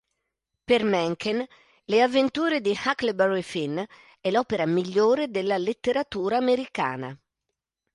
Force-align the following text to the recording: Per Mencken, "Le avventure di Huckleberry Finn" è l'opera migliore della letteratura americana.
Per 0.65 0.83
Mencken, 0.83 1.45
"Le 1.85 2.01
avventure 2.01 2.59
di 2.59 2.71
Huckleberry 2.71 3.43
Finn" 3.43 3.79
è 4.19 4.31
l'opera 4.31 4.65
migliore 4.65 5.29
della 5.29 5.59
letteratura 5.59 6.37
americana. 6.37 7.15